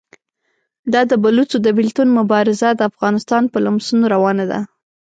دا 0.93 1.01
د 1.11 1.13
بلوڅو 1.23 1.57
د 1.61 1.67
بېلتون 1.77 2.07
مبارزه 2.19 2.69
د 2.75 2.81
افغانستان 2.91 3.43
په 3.53 3.57
لمسون 3.65 4.01
روانه 4.13 4.45
ده. 4.51 4.59